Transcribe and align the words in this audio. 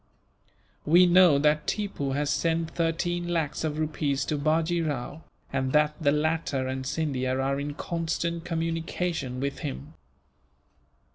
We 0.83 1.05
know 1.05 1.37
that 1.37 1.67
Tippoo 1.67 2.13
has 2.13 2.31
sent 2.31 2.71
thirteen 2.71 3.27
lakhs 3.27 3.63
of 3.63 3.77
rupees 3.77 4.25
to 4.25 4.35
Bajee 4.39 4.81
Rao, 4.81 5.21
and 5.53 5.73
that 5.73 5.93
the 6.01 6.11
latter 6.11 6.67
and 6.67 6.87
Scindia 6.87 7.39
are 7.39 7.59
in 7.59 7.75
constant 7.75 8.43
communication 8.43 9.39
with 9.39 9.59
him. 9.59 9.93